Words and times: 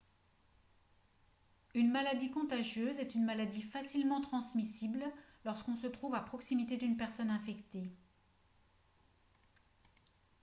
une 1.75 1.91
maladie 1.91 2.31
contagieuse 2.31 2.97
est 2.97 3.13
une 3.13 3.23
maladie 3.23 3.61
facilement 3.61 4.19
transmissible 4.19 5.03
lorsqu'on 5.45 5.75
se 5.75 5.85
trouve 5.85 6.15
à 6.15 6.21
proximité 6.21 6.75
d'une 6.75 6.97
personne 6.97 7.29
infectée 7.29 7.93